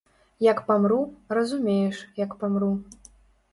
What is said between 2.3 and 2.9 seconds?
памру.